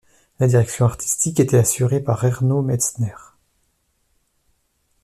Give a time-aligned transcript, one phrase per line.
[0.39, 3.13] La direction artistique était assurée par Ernő Metzner.